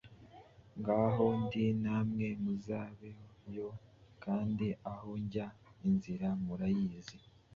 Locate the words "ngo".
0.77-0.91